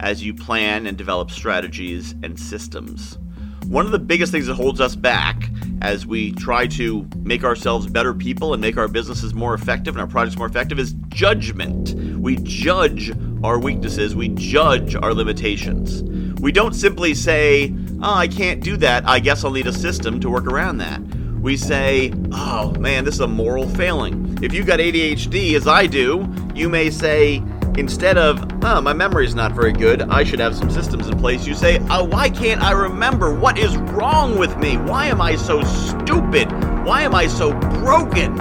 [0.00, 3.18] as you plan and develop strategies and systems.
[3.66, 5.48] One of the biggest things that holds us back
[5.80, 10.02] as we try to make ourselves better people and make our businesses more effective and
[10.02, 11.94] our projects more effective is judgment.
[12.20, 16.02] We judge our weaknesses, we judge our limitations.
[16.40, 19.08] We don't simply say, Oh, I can't do that.
[19.08, 21.00] I guess I'll need a system to work around that.
[21.40, 24.38] We say, Oh man, this is a moral failing.
[24.42, 27.42] If you've got ADHD, as I do, you may say,
[27.76, 31.44] Instead of, oh, my memory's not very good, I should have some systems in place,
[31.44, 33.34] you say, oh, why can't I remember?
[33.34, 34.76] What is wrong with me?
[34.76, 36.52] Why am I so stupid?
[36.84, 38.36] Why am I so broken?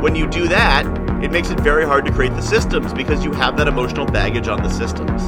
[0.00, 0.86] When you do that,
[1.22, 4.46] it makes it very hard to create the systems because you have that emotional baggage
[4.46, 5.20] on the systems.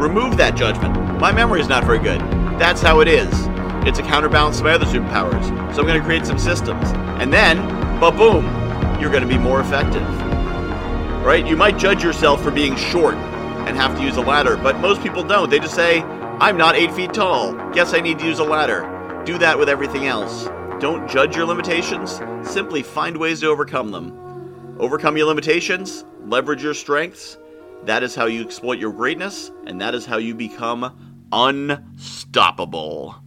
[0.00, 0.94] Remove that judgment.
[1.18, 2.20] My memory is not very good.
[2.60, 3.28] That's how it is.
[3.86, 5.44] It's a counterbalance to my other superpowers.
[5.74, 6.88] So I'm going to create some systems.
[7.20, 7.58] And then,
[7.98, 8.44] ba boom,
[9.00, 10.06] you're going to be more effective
[11.24, 11.46] right?
[11.46, 15.02] You might judge yourself for being short and have to use a ladder, but most
[15.02, 15.48] people don't.
[15.48, 17.54] They just say, I'm not eight feet tall.
[17.72, 19.22] Guess I need to use a ladder.
[19.24, 20.44] Do that with everything else.
[20.80, 24.76] Don't judge your limitations, simply find ways to overcome them.
[24.78, 27.38] Overcome your limitations, leverage your strengths.
[27.84, 33.23] That is how you exploit your greatness, and that is how you become unstoppable.